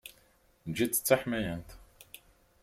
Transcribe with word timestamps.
Eǧǧ-itt 0.67 1.01
d 1.03 1.03
taḥmayant. 1.07 1.69